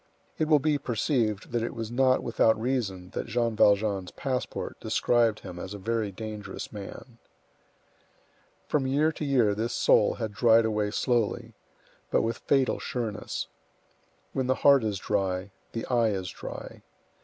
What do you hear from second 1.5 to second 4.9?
that it was not without reason that Jean Valjean's passport